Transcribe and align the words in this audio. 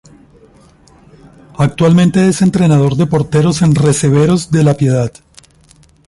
Actualmente 1.59 2.27
es 2.27 2.41
entrenador 2.41 2.95
de 2.95 3.05
porteros 3.05 3.61
en 3.61 3.75
Reboceros 3.75 4.49
de 4.49 4.63
La 4.63 4.73
Piedad. 4.73 5.13